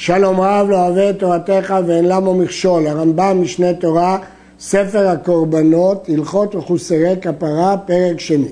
שלום 0.00 0.40
רב 0.40 0.70
לא 0.70 0.76
אוהב 0.76 0.98
את 0.98 1.18
תורתך 1.18 1.74
ואין 1.86 2.04
למו 2.08 2.34
מכשול, 2.34 2.86
הרמב"ם 2.86 3.42
משנה 3.42 3.74
תורה, 3.74 4.18
ספר 4.60 5.08
הקורבנות, 5.08 6.08
הלכות 6.08 6.54
מחוסרי 6.54 7.14
כפרה, 7.20 7.76
פרק 7.86 8.20
שני. 8.20 8.48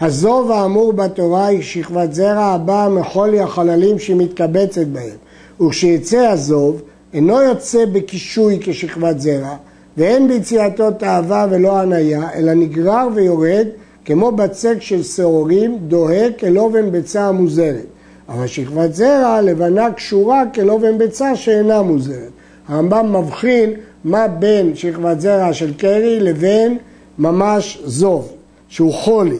הזוב 0.00 0.50
האמור 0.50 0.92
בתורה 0.92 1.46
היא 1.46 1.62
שכבת 1.62 2.14
זרע 2.14 2.44
הבאה 2.44 2.88
מחולי 2.88 3.40
החללים 3.40 3.98
שהיא 3.98 4.16
מתקבצת 4.16 4.86
בהם, 4.86 5.16
וכשיצא 5.60 6.28
הזוב 6.28 6.82
אינו 7.12 7.42
יוצא 7.42 7.84
בקישוי 7.92 8.58
כשכבת 8.60 9.20
זרע, 9.20 9.56
ואין 9.96 10.28
ביציאתו 10.28 10.90
תאווה 10.90 11.46
ולא 11.50 11.78
הניה, 11.78 12.28
אלא 12.34 12.54
נגרר 12.54 13.08
ויורד 13.14 13.66
כמו 14.04 14.32
בצק 14.32 14.76
של 14.80 15.02
שעורים, 15.02 15.78
דוהה 15.88 16.32
כלובן 16.32 16.90
ביצה 16.90 17.28
המוזרת. 17.28 17.93
אבל 18.28 18.46
שכבת 18.46 18.94
זרע 18.94 19.40
לבנה 19.42 19.92
קשורה 19.92 20.42
כלובן 20.54 20.98
ביצה 20.98 21.36
שאינה 21.36 21.82
מוזרת. 21.82 22.30
הרמב"ם 22.68 23.16
מבחין 23.16 23.72
מה 24.04 24.28
בין 24.28 24.74
שכבת 24.74 25.20
זרע 25.20 25.52
של 25.52 25.74
קרי 25.74 26.20
לבין 26.20 26.78
ממש 27.18 27.82
זוב, 27.84 28.32
שהוא 28.68 28.92
חולי. 28.92 29.38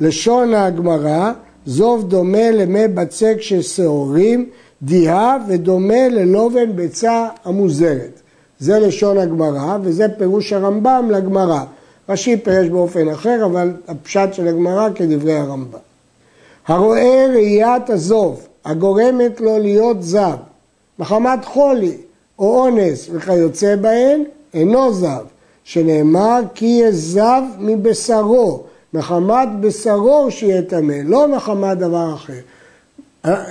לשון 0.00 0.54
הגמרא, 0.54 1.32
זוב 1.66 2.08
דומה 2.08 2.50
למי 2.50 2.88
בצק 2.88 3.36
של 3.40 3.62
שעורים, 3.62 4.48
דיהה 4.82 5.36
ודומה 5.48 6.08
ללובן 6.08 6.76
ביצה 6.76 7.28
המוזרת. 7.44 8.20
זה 8.58 8.78
לשון 8.78 9.18
הגמרא 9.18 9.78
וזה 9.82 10.06
פירוש 10.18 10.52
הרמב"ם 10.52 11.08
לגמרא. 11.10 11.60
רש"י 12.08 12.36
פירש 12.36 12.68
באופן 12.68 13.08
אחר, 13.08 13.44
אבל 13.44 13.72
הפשט 13.88 14.34
של 14.34 14.48
הגמרא 14.48 14.88
כדברי 14.94 15.34
הרמב"ם. 15.34 15.91
הרואה 16.66 17.26
ראיית 17.32 17.90
הזוב 17.90 18.46
הגורמת 18.64 19.40
לו 19.40 19.58
להיות 19.58 20.02
זב, 20.02 20.36
מחמת 20.98 21.44
חולי 21.44 21.96
או 22.38 22.60
אונס 22.60 23.08
וכיוצא 23.12 23.76
בהן, 23.76 24.24
אינו 24.54 24.92
זב, 24.92 25.24
שנאמר 25.64 26.40
כי 26.54 26.66
יהיה 26.66 26.92
זב 26.92 27.42
מבשרו, 27.58 28.62
מחמת 28.94 29.48
בשרו 29.60 30.30
שיהיה 30.30 30.62
טמא, 30.62 30.96
לא 31.04 31.28
מחמת 31.28 31.78
דבר 31.78 32.14
אחר. 32.14 32.32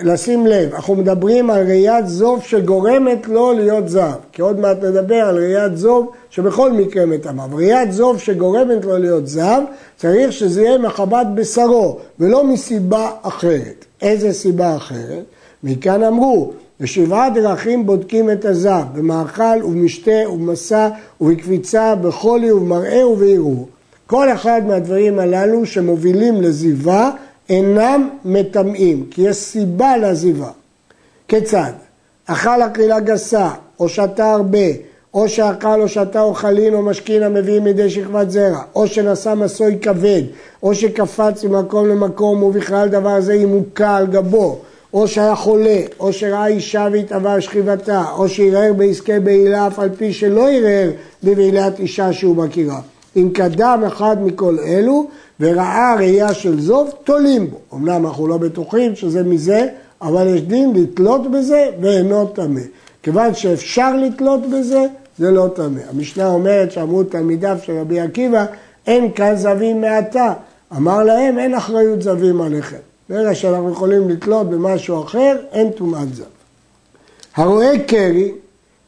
לשים 0.04 0.48
לב, 0.48 0.74
אנחנו 0.74 0.96
מדברים 0.96 1.50
על 1.50 1.66
ראיית 1.68 2.08
זוב 2.08 2.44
שגורמת 2.44 3.28
לו 3.28 3.54
להיות 3.54 3.90
זב, 3.90 4.12
כי 4.32 4.42
עוד 4.42 4.60
מעט 4.60 4.84
נדבר 4.84 5.16
על 5.16 5.38
ראיית 5.38 5.78
זוב 5.78 6.12
שבכל 6.30 6.72
מקרה 6.72 7.06
מטמא. 7.06 7.46
ראיית 7.52 7.92
זוב 7.92 8.20
שגורמת 8.20 8.86
לו 8.86 8.98
להיות 8.98 9.28
זב, 9.28 9.62
צריך 9.98 10.32
שזה 10.32 10.62
יהיה 10.62 10.78
מחמת 10.78 11.28
בשרו, 11.36 11.98
ולא 12.20 12.44
מסיבה 12.44 13.12
אחרת. 13.22 13.86
איזה 14.02 14.34
סיבה 14.34 14.76
אחרת? 14.76 15.24
מכאן 15.64 16.04
אמרו, 16.04 16.52
בשבעה 16.80 17.30
דרכים 17.30 17.86
בודקים 17.86 18.32
את 18.32 18.46
הזב, 18.46 18.84
במאכל 18.96 19.64
ובמשתה 19.64 20.30
ובמסע 20.30 20.90
ובקפיצה, 21.22 21.96
בחולי 21.96 22.52
ובמראה 22.52 23.08
ובערעור. 23.08 23.68
כל 24.08 24.32
אחד 24.32 24.62
מהדברים 24.68 25.20
הללו 25.20 25.66
שמובילים 25.66 26.42
לזיבה 26.42 27.12
אינם 27.50 28.10
מטמאים, 28.26 29.06
כי 29.12 29.22
יש 29.22 29.36
סיבה 29.36 29.98
לעזיבה. 29.98 30.50
כיצד? 31.28 31.72
אכל 32.26 32.62
אכילה 32.62 33.00
גסה, 33.00 33.50
או 33.80 33.90
שתה 33.90 34.32
הרבה, 34.32 34.68
או 35.14 35.30
שאכל 35.30 35.82
או 35.82 35.88
שתה 35.88 36.22
אוכלין 36.22 36.74
או 36.74 36.82
משכין 36.82 37.24
המביאים 37.24 37.64
מידי 37.64 37.90
שכבת 37.90 38.32
זרע, 38.32 38.62
או 38.76 38.88
שנשא 38.88 39.34
מסוי 39.38 39.78
כבד, 39.82 40.22
או 40.64 40.76
שקפץ 40.76 41.44
ממקום 41.44 41.88
למקום 41.88 42.44
ובכלל 42.44 42.90
דבר 42.90 43.22
זה 43.22 43.34
ימוקע 43.34 43.96
על 43.96 44.08
גבו, 44.08 44.60
או 44.94 45.08
שהיה 45.08 45.36
חולה, 45.36 45.80
או 46.00 46.14
שראה 46.14 46.48
אישה 46.48 46.88
והתאווה 46.92 47.42
שכיבתה, 47.42 48.04
או 48.18 48.30
שערער 48.30 48.74
בעסקי 48.74 49.20
בעילה 49.20 49.68
אף 49.68 49.80
על 49.80 49.90
פי 49.98 50.14
שלא 50.14 50.50
ערער 50.50 50.90
בבעילת 51.24 51.80
אישה 51.80 52.14
שהוא 52.14 52.36
מכירה. 52.36 52.82
אם 53.16 53.30
קדם 53.34 53.84
אחד 53.88 54.24
מכל 54.24 54.58
אלו 54.60 55.08
וראה 55.40 55.96
ראייה 55.98 56.34
של 56.34 56.62
זוב, 56.62 56.92
תולים 57.04 57.50
בו. 57.50 57.58
אמנם 57.74 58.06
אנחנו 58.06 58.28
לא 58.28 58.38
בטוחים 58.38 58.96
שזה 58.96 59.24
מזה, 59.24 59.68
אבל 60.02 60.28
יש 60.28 60.42
דין 60.42 60.74
לתלות 60.76 61.32
בזה 61.32 61.70
ואינו 61.82 62.26
טמא. 62.28 62.62
כיוון 63.04 63.34
שאפשר 63.34 63.96
לתלות 63.96 64.50
בזה, 64.50 64.86
זה 65.18 65.32
לא 65.32 65.48
טמא. 65.56 65.82
המשנה 65.90 66.28
אומרת 66.28 66.72
שאמרו 66.72 67.04
תלמידיו 67.04 67.58
של 67.64 67.78
רבי 67.78 68.00
עקיבא, 68.00 68.46
אין 68.88 69.12
כאן 69.12 69.36
זבים 69.36 69.82
מעתה. 69.82 70.34
אמר 70.78 71.04
להם, 71.04 71.40
אין 71.40 71.54
אחריות 71.54 72.02
זבים 72.02 72.42
עליכם. 72.42 72.78
ברגע 73.10 73.36
שאנחנו 73.36 73.72
יכולים 73.72 74.10
לתלות 74.10 74.50
במשהו 74.50 75.04
אחר, 75.04 75.38
אין 75.52 75.72
טומאת 75.72 76.16
זב. 76.16 76.24
הרואה 77.36 77.80
קרי 77.88 78.32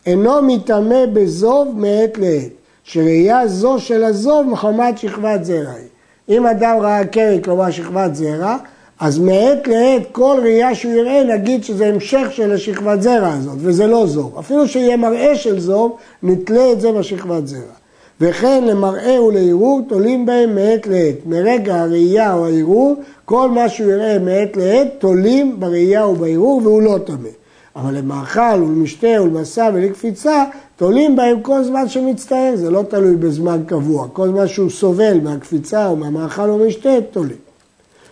אינו 0.06 0.42
מטמא 0.42 1.06
בזוב 1.14 1.68
מעת 1.76 2.18
לעת, 2.18 2.52
שראייה 2.84 3.48
זו 3.48 3.80
של 3.80 4.04
הזוב 4.04 4.48
מחמת 4.48 4.98
שכבת 4.98 5.46
זרע 5.46 5.72
היא. 5.72 5.88
אם 6.30 6.48
אדם 6.48 6.78
ראה 6.82 7.06
קרי, 7.06 7.40
כלומר 7.44 7.72
שכבת 7.72 8.16
זרע, 8.16 8.58
אז 9.00 9.20
מעת 9.20 9.68
לעת 9.68 10.02
כל 10.12 10.40
ראייה 10.44 10.76
שהוא 10.76 10.94
יראה 10.94 11.24
נגיד 11.24 11.64
שזה 11.64 11.88
המשך 11.88 12.28
של 12.32 12.52
השכבת 12.52 13.02
זרע 13.02 13.34
הזאת, 13.34 13.58
וזה 13.58 13.88
לא 13.88 14.08
זוב. 14.08 14.38
אפילו 14.40 14.68
שיהיה 14.68 14.98
מראה 14.98 15.36
של 15.36 15.60
זוב, 15.60 15.98
נתלה 16.24 16.72
את 16.72 16.82
זה 16.82 16.92
בשכבת 16.92 17.48
זרע. 17.48 17.74
וכן 18.22 18.64
למראה 18.64 19.22
ולערעור 19.22 19.82
תולים 19.88 20.26
בהם 20.26 20.56
מעת 20.56 20.88
לעת. 20.88 21.16
מרגע 21.26 21.82
הראייה 21.82 22.34
או 22.34 22.46
הערעור, 22.46 22.96
כל 23.26 23.50
מה 23.50 23.70
שהוא 23.70 23.92
יראה 23.92 24.20
מעת 24.20 24.58
לעת 24.58 24.88
תולים 25.00 25.60
בראייה 25.60 26.08
ובערעור 26.08 26.62
והוא 26.64 26.82
לא 26.82 26.98
טמא. 27.06 27.30
אבל 27.76 27.98
למאכל 27.98 28.64
ולמשתה 28.64 29.08
ולמסע 29.22 29.70
ולקפיצה, 29.74 30.44
תולים 30.84 31.16
בהם 31.16 31.42
כל 31.42 31.64
זמן 31.64 31.90
שמצטער, 31.90 32.56
זה 32.56 32.72
לא 32.72 32.84
תלוי 32.90 33.16
בזמן 33.16 33.62
קבוע. 33.68 34.08
כל 34.14 34.28
זמן 34.28 34.48
שהוא 34.48 34.70
סובל 34.70 35.20
מהקפיצה 35.24 35.88
או 35.88 35.96
מהמאכל 35.96 36.50
או 36.50 36.58
משתה, 36.68 36.90
תולים. 37.12 37.38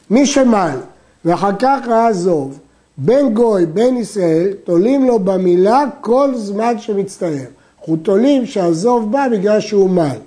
מי 0.10 0.26
שמל 0.26 0.78
ואחר 1.26 1.52
כך 1.60 1.80
ראה 1.88 2.14
זוב, 2.14 2.60
בין 2.98 3.34
גוי, 3.34 3.66
בין 3.66 3.98
ישראל, 3.98 4.54
תולים 4.64 5.08
לו 5.08 5.20
במילה 5.20 5.84
כל 6.02 6.32
זמן 6.36 6.80
שמצטער. 6.80 7.46
אנחנו 7.80 7.96
תולים 7.96 8.46
שהזוב 8.46 9.12
בא 9.12 9.28
בגלל 9.32 9.60
שהוא 9.60 9.90
מל, 9.90 10.18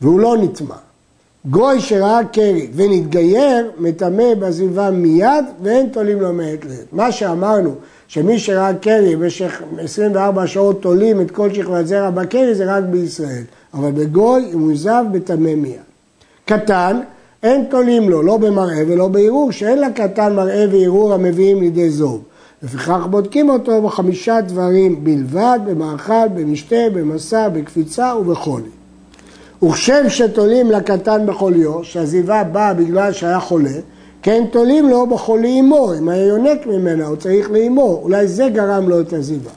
והוא 0.00 0.20
לא 0.20 0.36
נטמע. 0.36 0.76
גוי 1.50 1.80
שראה 1.80 2.24
קרי 2.24 2.68
ונתגייר, 2.74 3.70
מטמא 3.78 4.34
בעזיבה 4.34 4.90
מיד, 4.90 5.44
ואין 5.62 5.88
תולים 5.88 6.20
לו 6.20 6.32
מעת 6.32 6.64
לעת. 6.64 6.92
מה 6.92 7.12
שאמרנו, 7.12 7.74
שמי 8.14 8.38
שראה 8.38 8.74
קרי 8.74 9.16
במשך 9.16 9.62
24 9.78 10.46
שעות 10.46 10.82
תולים 10.82 11.20
את 11.20 11.30
כל 11.30 11.54
שכבת 11.54 11.86
זרע 11.86 12.10
בקרי, 12.10 12.54
זה 12.54 12.76
רק 12.76 12.84
בישראל. 12.84 13.42
אבל 13.74 13.90
בגוי, 13.90 14.50
הוא 14.52 14.72
זב, 14.74 15.04
מטמא 15.12 15.54
מיד. 15.54 15.80
קטן, 16.44 17.00
אין 17.42 17.64
תולים 17.70 18.08
לו, 18.08 18.22
לא 18.22 18.36
במראה 18.36 18.82
ולא 18.88 19.08
בערעור, 19.08 19.52
שאין 19.52 19.80
לקטן 19.80 20.34
מראה 20.34 20.64
וערעור 20.70 21.14
המביאים 21.14 21.60
לידי 21.60 21.90
זוב. 21.90 22.22
לפיכך 22.62 23.06
בודקים 23.10 23.48
אותו 23.48 23.82
בחמישה 23.82 24.40
דברים 24.40 25.04
בלבד, 25.04 25.58
במאכל, 25.66 26.28
במשתה, 26.34 26.90
במסע, 26.94 27.48
בקפיצה 27.48 28.14
ובחולי. 28.20 28.70
וכשם 29.62 30.08
שתולים 30.08 30.70
לקטן 30.70 31.26
בחוליו, 31.26 31.84
שהזיבה 31.84 32.44
באה 32.44 32.74
בגלל 32.74 33.12
שהיה 33.12 33.40
חולה, 33.40 33.78
כן 34.24 34.44
תולים 34.50 34.88
לו 34.88 35.06
בחולי 35.06 35.60
אמו, 35.60 35.94
אם 35.98 36.08
היה 36.08 36.26
יונק 36.26 36.66
ממנה, 36.66 37.06
הוא 37.06 37.16
צריך 37.16 37.50
לאמו, 37.50 38.00
אולי 38.02 38.28
זה 38.28 38.48
גרם 38.48 38.88
לו 38.88 39.00
את 39.00 39.12
הזיבה. 39.12 39.50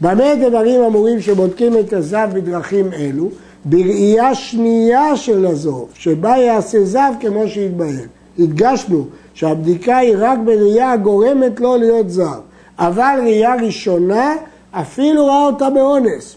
במה 0.00 0.34
דברים 0.34 0.80
אמורים 0.82 1.20
שבודקים 1.20 1.78
את 1.78 1.92
הזב 1.92 2.28
בדרכים 2.32 2.92
אלו? 2.92 3.28
בראייה 3.64 4.34
שנייה 4.34 5.16
של 5.16 5.46
הזוב, 5.46 5.88
שבה 5.94 6.36
יעשה 6.36 6.84
זב 6.84 7.12
כמו 7.20 7.48
שהתבהר. 7.48 8.04
הדגשנו 8.38 9.04
שהבדיקה 9.34 9.96
היא 9.96 10.14
רק 10.18 10.38
בראייה 10.44 10.92
הגורמת 10.92 11.60
לו 11.60 11.76
להיות 11.76 12.10
זב, 12.10 12.40
אבל 12.78 13.18
ראייה 13.22 13.54
ראשונה, 13.62 14.34
אפילו 14.70 15.26
ראה 15.26 15.46
אותה 15.46 15.70
באונס. 15.70 16.36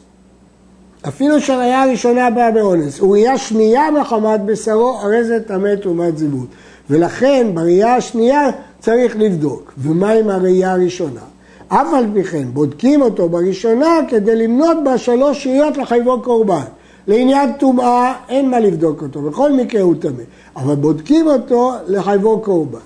אפילו 1.07 1.41
שהראייה 1.41 1.83
הראשונה 1.83 2.29
באה 2.29 2.51
באונס, 2.51 3.01
וראייה 3.01 3.37
שנייה 3.37 3.91
מחמת 3.91 4.41
בשרו, 4.45 4.99
הרי 5.01 5.23
זה 5.23 5.39
טמא 5.47 5.75
תרומת 5.75 6.17
זיבות. 6.17 6.47
ולכן 6.89 7.47
בראייה 7.53 7.95
השנייה 7.95 8.49
צריך 8.79 9.15
לבדוק. 9.19 9.73
ומה 9.77 10.11
עם 10.11 10.29
הראייה 10.29 10.71
הראשונה? 10.71 11.21
אף 11.67 11.93
על 11.93 12.05
פי 12.13 12.23
כן, 12.23 12.47
בודקים 12.53 13.01
אותו 13.01 13.29
בראשונה 13.29 13.99
כדי 14.09 14.35
למנות 14.35 14.77
בה 14.83 14.97
שלוש 14.97 15.43
שהיות 15.43 15.77
לחייבו 15.77 16.21
קורבן. 16.21 16.63
לעניין 17.07 17.53
טומאה 17.53 18.13
אין 18.29 18.49
מה 18.51 18.59
לבדוק 18.59 19.01
אותו, 19.01 19.21
בכל 19.21 19.51
מקרה 19.51 19.81
הוא 19.81 19.95
טמא, 19.99 20.23
אבל 20.55 20.75
בודקים 20.75 21.27
אותו 21.27 21.73
לחייבו 21.87 22.39
קורבן. 22.39 22.79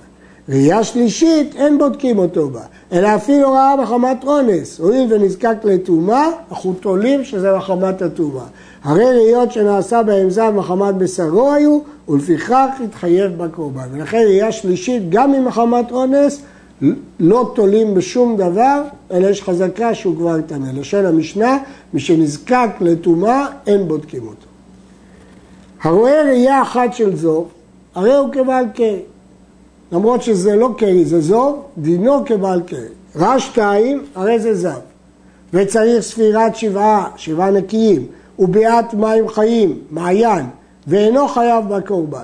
ראייה 0.49 0.83
שלישית, 0.83 1.55
אין 1.55 1.77
בודקים 1.77 2.17
אותו 2.17 2.49
בה, 2.49 2.61
אלא 2.91 3.15
אפילו 3.15 3.51
ראה 3.51 3.75
מחמת 3.75 4.23
אונס. 4.23 4.79
הואיל 4.79 5.13
ונזקק 5.13 5.55
לטומאה, 5.63 6.27
אנחנו 6.51 6.73
תולים 6.73 7.23
שזה 7.23 7.57
מחמת 7.57 8.01
הטומאה. 8.01 8.43
הרי 8.83 9.05
ראיות 9.05 9.51
שנעשה 9.51 10.03
בהם 10.03 10.29
זב 10.29 10.53
מחמת 10.55 10.95
בשרו 10.95 11.51
היו, 11.51 11.79
ולפיכך 12.09 12.67
התחייב 12.83 13.37
בקורבן. 13.37 13.87
ולכן 13.91 14.17
ראייה 14.17 14.51
שלישית, 14.51 15.09
גם 15.09 15.31
ממחמת 15.31 15.91
אונס, 15.91 16.41
לא 17.19 17.51
תולים 17.55 17.93
בשום 17.93 18.37
דבר, 18.37 18.81
אלא 19.11 19.27
יש 19.27 19.43
חזקה 19.43 19.93
שהוא 19.93 20.15
כבר 20.15 20.41
טמא. 20.41 20.67
לשון 20.73 21.05
המשנה, 21.05 21.57
מי 21.93 21.99
שנזקק 21.99 22.69
לטומאה, 22.81 23.45
אין 23.67 23.87
בודקים 23.87 24.21
אותו. 24.21 24.47
הרואה 25.83 26.23
ראייה 26.23 26.61
אחת 26.61 26.93
של 26.93 27.15
זוב, 27.15 27.47
הרי 27.95 28.15
הוא 28.15 28.33
כבעל 28.33 28.65
קרי. 28.73 28.99
למרות 29.91 30.21
שזה 30.21 30.55
לא 30.55 30.69
קרי, 30.77 31.05
זה 31.05 31.21
זוב, 31.21 31.63
דינו 31.77 32.25
כבעל 32.25 32.61
קרי. 32.61 32.87
רע 33.15 33.39
שתיים, 33.39 34.05
הרי 34.15 34.39
זה 34.39 34.55
זב. 34.55 34.79
וצריך 35.53 36.03
ספירת 36.03 36.55
שבעה, 36.55 37.09
שבעה 37.15 37.51
נקיים, 37.51 38.05
וביאת 38.39 38.93
מים 38.93 39.27
חיים, 39.27 39.79
מעיין, 39.89 40.45
ואינו 40.87 41.27
חייב 41.27 41.65
בקורבן. 41.69 42.19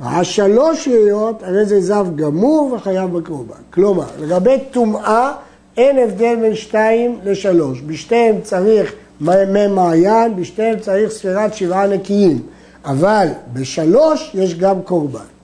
השלוש 0.00 0.88
ראיות, 0.88 1.42
הרי 1.42 1.64
זה 1.64 1.80
זב 1.80 2.06
גמור 2.16 2.72
וחייב 2.72 3.18
בקורבן. 3.18 3.62
כלומר, 3.70 4.06
לגבי 4.20 4.56
טומאה, 4.70 5.32
אין 5.76 5.98
הבדל 5.98 6.36
בין 6.40 6.54
שתיים 6.54 7.18
לשלוש. 7.24 7.80
בשתיהם 7.80 8.36
צריך 8.42 8.92
מי 9.20 9.66
מעיין, 9.70 10.36
בשתיהם 10.36 10.78
צריך 10.78 11.10
ספירת 11.10 11.54
שבעה 11.54 11.86
נקיים. 11.86 12.42
אבל 12.84 13.28
בשלוש 13.52 14.30
יש 14.34 14.54
גם 14.54 14.82
קורבן. 14.82 15.37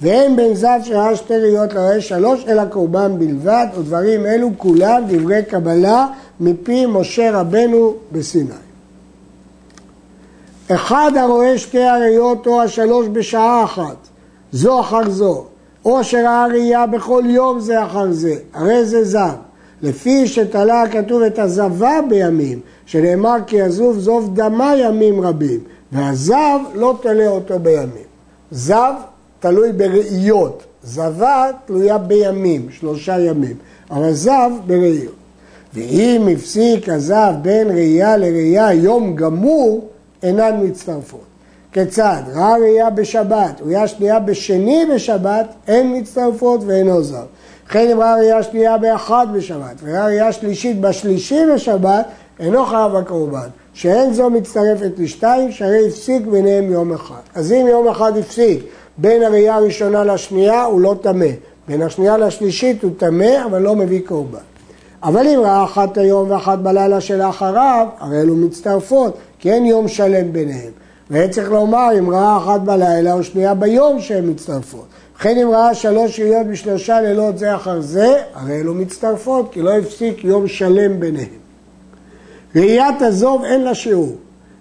ואין 0.00 0.36
בין 0.36 0.54
זב 0.54 0.78
שראה 0.84 1.16
שתי 1.16 1.36
ראיות 1.36 1.72
לראה 1.72 2.00
שלוש, 2.00 2.44
אלא 2.48 2.64
קורבן 2.64 3.18
בלבד, 3.18 3.66
ודברים 3.78 4.26
אלו 4.26 4.50
כולם 4.56 5.02
דברי 5.08 5.42
קבלה 5.42 6.06
מפי 6.40 6.86
משה 6.86 7.40
רבנו 7.40 7.94
בסיני. 8.12 8.50
אחד 10.70 11.12
הרואה 11.16 11.58
שתי 11.58 11.82
הראיות 11.82 12.46
או 12.46 12.62
השלוש 12.62 13.06
בשעה 13.12 13.64
אחת, 13.64 13.96
זו 14.52 14.80
אחר 14.80 15.10
זו, 15.10 15.44
או 15.84 16.04
שראה 16.04 16.46
ראייה 16.46 16.86
בכל 16.86 17.22
יום 17.26 17.60
זה 17.60 17.84
אחר 17.84 18.12
זה, 18.12 18.34
הרי 18.54 18.84
זה 18.84 19.04
זב. 19.04 19.34
לפי 19.82 20.26
שתלה 20.26 20.84
כתוב 20.92 21.22
את 21.22 21.38
הזבה 21.38 22.00
בימים, 22.08 22.60
שנאמר 22.86 23.36
כי 23.46 23.56
יזוב 23.56 23.98
זוב 23.98 24.34
דמה 24.34 24.76
ימים 24.76 25.20
רבים, 25.20 25.60
והזב 25.92 26.58
לא 26.74 26.94
תלה 27.02 27.28
אותו 27.28 27.58
בימים. 27.58 28.08
זב 28.50 28.92
תלוי 29.40 29.72
בראיות, 29.72 30.62
זבה 30.82 31.50
תלויה 31.66 31.98
בימים, 31.98 32.68
שלושה 32.70 33.18
ימים, 33.18 33.56
אבל 33.90 34.12
זב 34.12 34.50
בראיות. 34.66 35.14
ואם 35.74 36.28
הפסיק 36.32 36.88
הזב 36.88 37.32
בין 37.42 37.68
ראייה 37.70 38.16
לראייה 38.16 38.72
יום 38.72 39.16
גמור, 39.16 39.88
אינן 40.22 40.60
מצטרפות. 40.62 41.24
כיצד? 41.72 42.22
ראה 42.34 42.56
ראייה 42.56 42.90
בשבת, 42.90 43.60
ראייה 43.64 43.88
שנייה 43.88 44.18
בשני 44.18 44.86
בשבת, 44.94 45.46
אין 45.68 45.98
מצטרפות 45.98 46.60
ואינו 46.66 47.02
זר. 47.02 47.24
וכן 47.66 47.90
אם 47.90 48.00
ראה 48.00 48.14
ראייה 48.14 48.42
שנייה 48.42 48.78
באחד 48.78 49.26
בשבת, 49.34 49.74
וראה 49.82 50.04
ראייה 50.04 50.32
שלישית 50.32 50.80
בשלישי 50.80 51.40
בשבת, 51.54 52.06
אינו 52.40 52.66
חייב 52.66 52.96
הקורבן. 52.96 53.48
שאין 53.74 54.12
זו 54.12 54.30
מצטרפת 54.30 54.90
לשתיים, 54.98 55.52
שהרי 55.52 55.88
הפסיק 55.88 56.26
ביניהם 56.26 56.72
יום 56.72 56.92
אחד. 56.92 57.20
אז 57.34 57.52
אם 57.52 57.66
יום 57.70 57.88
אחד 57.88 58.16
הפסיק 58.16 58.62
בין 58.98 59.22
הראייה 59.22 59.54
הראשונה 59.54 60.04
לשנייה, 60.04 60.64
הוא 60.64 60.80
לא 60.80 60.94
טמא. 61.00 61.26
בין 61.68 61.82
השנייה 61.82 62.16
לשלישית 62.16 62.82
הוא 62.82 62.90
טמא, 62.96 63.44
אבל 63.44 63.62
לא 63.62 63.76
מביא 63.76 64.00
קורבן. 64.06 64.38
אבל 65.02 65.26
אם 65.26 65.40
ראה 65.40 65.64
אחת 65.64 65.98
היום 65.98 66.30
ואחת 66.30 66.58
בלילה 66.58 67.00
שלאחריו, 67.00 67.86
הרי 67.98 68.20
אלו 68.20 68.36
מצטרפות, 68.36 69.16
כי 69.38 69.52
אין 69.52 69.66
יום 69.66 69.88
שלם 69.88 70.32
ביניהם. 70.32 70.70
והיה 71.10 71.28
צריך 71.28 71.50
לומר 71.50 71.88
אם 71.98 72.10
ראה 72.10 72.36
אחת 72.36 72.60
בלילה 72.60 73.12
או 73.12 73.24
שנייה 73.24 73.54
ביום 73.54 74.00
שהן 74.00 74.30
מצטרפות. 74.30 74.86
וכן 75.16 75.38
אם 75.38 75.50
ראה 75.50 75.74
שלוש 75.74 76.20
ראיות 76.20 76.46
בשלושה 76.46 77.00
לילות 77.00 77.38
זה 77.38 77.54
אחר 77.54 77.80
זה, 77.80 78.16
הרי 78.34 78.60
אלו 78.60 78.74
מצטרפות, 78.74 79.52
כי 79.52 79.62
לא 79.62 79.78
הפסיק 79.78 80.24
יום 80.24 80.48
שלם 80.48 81.00
ביניהם. 81.00 81.38
ראיית 82.56 83.02
הזוב 83.02 83.44
אין 83.44 83.64
לה 83.64 83.74
שיעור, 83.74 84.16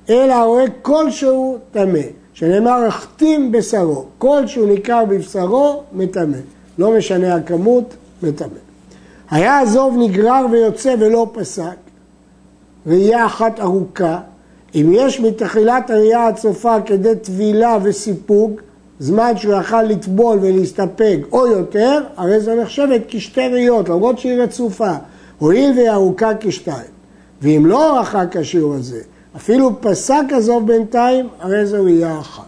אלא 0.09 0.33
הרואה 0.33 0.63
כלשהו 0.81 1.57
טמא, 1.71 1.99
שנאמר 2.39 2.85
החתים 2.85 3.51
בשרו, 3.51 4.05
כלשהו 4.17 4.65
ניכר 4.65 5.05
בבשרו, 5.05 5.83
מטמא. 5.93 6.37
לא 6.77 6.97
משנה 6.97 7.35
הכמות, 7.35 7.93
מטמא. 8.23 8.47
היה 9.31 9.59
הזוב 9.59 9.95
נגרר 9.99 10.45
ויוצא 10.51 10.95
ולא 10.99 11.29
פסק, 11.33 11.75
ראייה 12.87 13.25
אחת 13.25 13.59
ארוכה, 13.59 14.19
אם 14.75 14.91
יש 14.93 15.19
מתחילת 15.19 15.89
הראייה 15.89 16.27
הצופה 16.27 16.81
כדי 16.85 17.15
טבילה 17.15 17.77
וסיפוג, 17.83 18.61
זמן 18.99 19.37
שהוא 19.37 19.53
יכל 19.53 19.83
לטבול 19.83 20.37
ולהסתפק 20.41 21.17
או 21.31 21.47
יותר, 21.47 22.01
הרי 22.17 22.39
זו 22.39 22.55
נחשבת 22.55 23.01
כשתי 23.07 23.47
ראיות, 23.47 23.89
למרות 23.89 24.19
שהיא 24.19 24.41
רצופה, 24.41 24.91
הואיל 25.39 25.71
והיא 25.75 25.89
ארוכה 25.89 26.31
כשתיים. 26.39 26.91
ואם 27.41 27.65
לא 27.65 27.99
רחק 27.99 28.35
השיעור 28.35 28.73
הזה, 28.73 29.01
אפילו 29.35 29.81
פסק 29.81 30.23
הזוב 30.29 30.67
בינתיים, 30.67 31.27
הרי 31.39 31.65
זו 31.65 31.83
ראייה 31.83 32.19
אחת. 32.19 32.43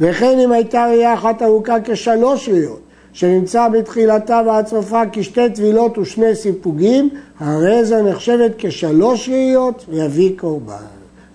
וכן 0.00 0.38
אם 0.38 0.52
הייתה 0.52 0.86
ראייה 0.86 1.14
אחת 1.14 1.42
ארוכה 1.42 1.76
כשלוש 1.84 2.48
ראיות, 2.48 2.80
שנמצא 3.12 3.68
בתחילתה 3.68 4.40
ועד 4.46 4.66
סופה 4.66 5.02
כשתי 5.12 5.50
טבילות 5.50 5.98
ושני 5.98 6.34
סיפוגים, 6.34 7.10
הרי 7.40 7.84
זו 7.84 8.02
נחשבת 8.02 8.50
כשלוש 8.58 9.28
ראיות 9.28 9.84
ויביא 9.88 10.30
קורבן. 10.38 10.74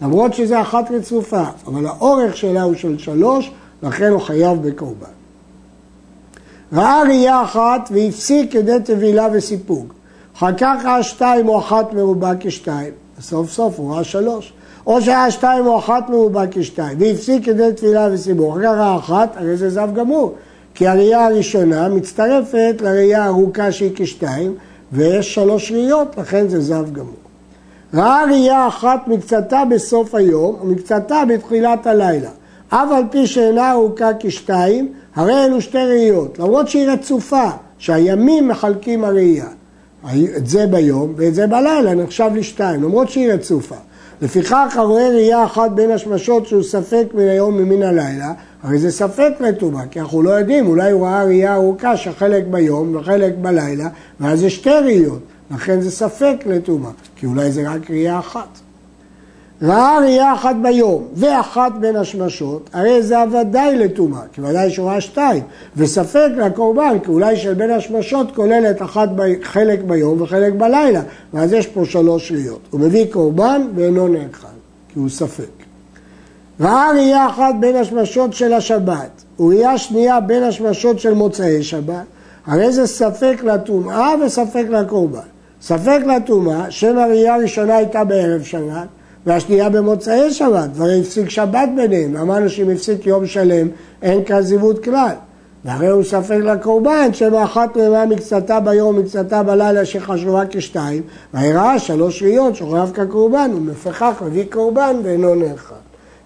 למרות 0.02 0.34
שזה 0.34 0.62
אחת 0.62 0.92
רצופה, 0.92 1.44
אבל 1.68 1.86
האורך 1.86 2.38
שלה 2.38 2.62
הוא 2.62 2.76
של 2.76 2.98
שלוש, 2.98 3.52
לכן 3.84 4.12
הוא 4.12 4.22
חייב 4.22 4.68
בקורבן. 4.68 5.20
ראה 6.74 7.02
ראייה 7.04 7.44
אחת 7.44 7.90
והפסיק 7.92 8.52
כדי 8.52 8.78
טבילה 8.86 9.28
וסיפוג. 9.34 9.94
אחר 10.38 10.54
כך 10.58 10.76
ראה 10.86 11.04
שתיים 11.04 11.50
או 11.50 11.60
אחת 11.60 11.94
מרובה 11.94 12.32
כשתיים, 12.40 12.94
סוף 13.22 13.52
סוף 13.52 13.80
הוא 13.80 13.94
ראה 13.94 14.04
שלוש. 14.04 14.54
או 14.88 15.02
שהיה 15.02 15.32
שתיים 15.32 15.68
או 15.68 15.80
אחת 15.80 16.10
מרובה 16.10 16.44
כשתיים, 16.52 16.98
והפסיק 17.02 17.46
כדי 17.46 17.74
טבילה 17.76 18.10
וסיבוך. 18.12 18.58
ראה 18.58 18.96
אחת, 18.96 19.38
הרי 19.38 19.58
זה 19.58 19.70
זב 19.70 19.90
גמור. 19.94 20.36
כי 20.74 20.88
הראייה 20.88 21.26
הראשונה 21.26 21.90
מצטרפת 21.90 22.76
לראייה 22.82 23.24
הארוכה 23.24 23.72
שהיא 23.72 23.92
כשתיים, 23.96 24.56
ויש 24.92 25.36
שלוש 25.36 25.72
ראיות, 25.72 26.18
לכן 26.18 26.48
זה 26.48 26.62
זב 26.62 26.94
גמור. 26.94 27.14
ראה 27.94 28.24
ראייה 28.30 28.68
אחת 28.68 29.08
מקצתה 29.08 29.64
בסוף 29.70 30.16
היום 30.16 30.56
ומקצתה 30.62 31.24
בתחילת 31.28 31.88
הלילה. 31.88 32.30
אף 32.70 32.92
על 32.92 33.04
פי 33.12 33.28
שאינה 33.28 33.72
ארוכה 33.72 34.10
כשתיים, 34.20 34.94
הרי 35.16 35.46
אלו 35.46 35.62
שתי 35.62 35.78
ראיות, 35.78 36.40
למרות 36.40 36.68
שהיא 36.68 36.90
רצופה, 36.90 37.50
שהימים 37.78 38.48
מחלקים 38.48 39.04
הראייה. 39.04 39.48
את 40.38 40.48
זה 40.48 40.68
ביום 40.68 41.14
ואת 41.16 41.36
זה 41.36 41.48
בלילה 41.48 41.96
נחשב 41.96 42.30
לשתיים, 42.36 42.84
למרות 42.84 43.10
שהיא 43.10 43.32
רצופה. 43.32 43.76
לפיכך 44.22 44.74
הרואה 44.76 45.10
ראייה 45.10 45.44
אחת 45.44 45.72
בין 45.72 45.92
השמשות 45.92 46.48
שהוא 46.48 46.64
ספק 46.64 47.06
מן 47.14 47.28
היום 47.28 47.56
ומן 47.56 47.84
הלילה, 47.84 48.34
הרי 48.64 48.80
זה 48.80 48.92
ספק 48.92 49.32
לטומאה, 49.40 49.88
כי 49.92 50.00
אנחנו 50.00 50.22
לא 50.22 50.30
יודעים, 50.30 50.68
אולי 50.68 50.92
הוא 50.92 51.08
ראה 51.08 51.24
ראייה 51.24 51.56
ארוכה 51.56 51.98
שחלק 51.98 52.44
ביום 52.52 52.96
וחלק 52.96 53.34
בלילה, 53.42 53.90
ואז 54.20 54.40
זה 54.40 54.50
שתי 54.50 54.70
ראיות, 54.70 55.20
לכן 55.52 55.82
זה 55.82 55.92
ספק 55.92 56.36
לטומאה, 56.46 56.92
כי 57.16 57.26
אולי 57.26 57.52
זה 57.52 57.72
רק 57.72 57.92
ראייה 57.92 58.20
אחת. 58.20 58.60
ראה 59.62 60.00
ראייה 60.00 60.34
אחת 60.34 60.56
ביום 60.62 61.08
ואחת 61.14 61.72
בין 61.80 61.96
השמשות, 61.96 62.70
הרי 62.74 63.04
זה 63.04 63.22
הוודאי 63.22 63.78
לטומאה, 63.78 64.22
כי 64.34 64.42
ודאי 64.42 64.72
שהוא 64.72 64.90
ראה 64.90 65.02
שתיים, 65.02 65.44
וספק 65.78 66.30
לקורבן, 66.38 66.98
כי 67.04 67.12
אולי 67.12 67.38
של 67.38 67.54
בין 67.54 67.72
השמשות 67.72 68.36
כוללת 68.36 68.82
אחת 68.82 69.10
ב... 69.16 69.44
חלק 69.44 69.80
ביום 69.84 70.22
וחלק 70.22 70.54
בלילה, 70.54 71.02
ואז 71.34 71.54
יש 71.54 71.68
פה 71.68 71.86
שלוש 71.86 72.32
ראיות. 72.32 72.60
הוא 72.70 72.80
מביא 72.80 73.06
קורבן 73.12 73.62
ואינו 73.76 74.08
נאכל, 74.08 74.48
כי 74.94 75.00
הוא 75.00 75.10
ספק. 75.10 75.44
ראה 76.60 76.92
ראייה 76.92 77.28
אחת 77.28 77.56
בין 77.60 77.76
השמשות 77.76 78.34
של 78.34 78.54
השבת, 78.54 79.24
וראייה 79.40 79.78
שנייה 79.78 80.20
בין 80.20 80.44
השמשות 80.44 81.00
של 81.00 81.14
מוצאי 81.14 81.64
שבת, 81.64 82.06
הרי 82.46 82.72
זה 82.72 82.88
ספק 82.88 83.42
לטומאה 83.44 84.14
וספק 84.26 84.66
לקורבן. 84.70 85.20
ספק 85.62 86.00
לטומאה, 86.16 86.72
שם 86.72 86.98
הראייה 86.98 87.36
הראשונה 87.36 87.76
הייתה 87.76 88.04
בערב 88.04 88.44
שבת, 88.44 88.88
והשנייה 89.26 89.70
במוצאי 89.70 90.34
שבת, 90.34 90.70
והרי 90.74 91.00
הפסיק 91.00 91.30
שבת 91.30 91.70
ביניהם, 91.76 92.16
אמרנו 92.18 92.50
שאם 92.50 92.70
הפסיק 92.70 93.08
יום 93.08 93.26
שלם 93.26 93.68
אין 94.02 94.24
כאן 94.24 94.42
זיוות 94.42 94.84
כלל. 94.84 95.16
והרי 95.66 95.88
הוא 95.88 96.04
ספק 96.04 96.38
לקורבן 96.44 97.14
שבאחת 97.14 97.78
רבעה 97.78 98.06
מקצתה 98.06 98.60
ביום 98.60 98.96
ומקצתה 98.96 99.44
בלילה 99.44 99.86
שחשובה 99.86 100.44
כשתיים, 100.50 101.02
והיא 101.34 101.54
ראה 101.54 101.80
שלוש 101.80 102.24
ראיות 102.24 102.56
שחייב 102.56 102.92
כקורבן, 102.94 103.52
ומפכך 103.56 104.24
מביא 104.26 104.46
קורבן 104.52 104.96
ואינו 105.04 105.36
נאכל. 105.36 105.76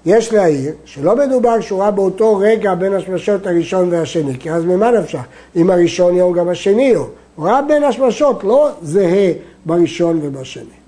יש 0.06 0.34
להעיר 0.34 0.72
שלא 0.86 1.16
מדובר 1.16 1.62
שהוא 1.62 1.82
ראה 1.82 1.92
באותו 1.92 2.38
רגע 2.38 2.76
בין 2.76 2.94
השמשות 2.94 3.48
הראשון 3.48 3.90
והשני, 3.92 4.40
כי 4.40 4.52
אז 4.52 4.66
ממה 4.66 4.92
נפשך? 4.92 5.24
אם 5.56 5.70
הראשון 5.70 6.16
יום 6.16 6.34
גם 6.34 6.50
השני 6.50 6.88
יום. 6.88 7.08
הוא 7.36 7.46
ראה 7.46 7.62
בין 7.62 7.84
השמשות, 7.84 8.44
לא 8.44 8.70
זהה 8.82 9.32
בראשון 9.66 10.20
ובשני. 10.24 10.83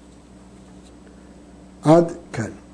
עד 1.85 2.11
כאן. 2.33 2.64